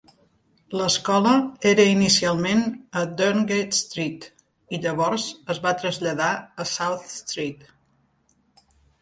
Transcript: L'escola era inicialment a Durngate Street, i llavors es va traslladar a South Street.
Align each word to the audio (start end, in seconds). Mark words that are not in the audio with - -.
L'escola 0.79 1.33
era 1.71 1.83
inicialment 1.89 2.63
a 3.01 3.03
Durngate 3.19 3.77
Street, 3.81 4.25
i 4.77 4.81
llavors 4.87 5.27
es 5.57 5.61
va 5.67 5.75
traslladar 5.83 6.33
a 6.65 6.69
South 6.73 7.07
Street. 7.21 7.71